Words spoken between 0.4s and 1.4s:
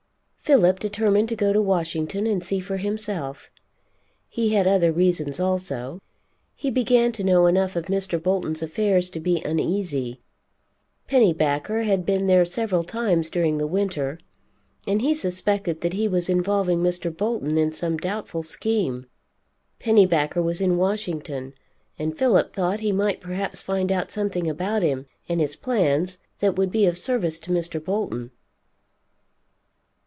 Philip determined to